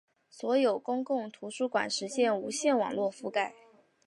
[0.31, 3.53] 所有公共图书馆实现无线网络覆盖。